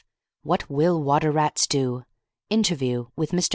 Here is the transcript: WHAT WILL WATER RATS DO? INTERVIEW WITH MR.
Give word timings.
WHAT 0.41 0.67
WILL 0.67 1.03
WATER 1.03 1.31
RATS 1.31 1.67
DO? 1.67 2.05
INTERVIEW 2.49 3.11
WITH 3.15 3.33
MR. 3.33 3.49